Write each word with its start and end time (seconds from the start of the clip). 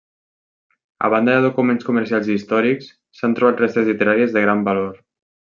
A 1.07 1.11
banda 1.13 1.35
de 1.35 1.43
documents 1.43 1.85
comercials 1.89 2.31
i 2.31 2.39
històrics, 2.39 2.89
s'han 3.21 3.39
trobat 3.41 3.63
restes 3.65 3.89
literàries 3.93 4.37
de 4.39 4.49
gran 4.49 4.69
valor. 4.73 5.01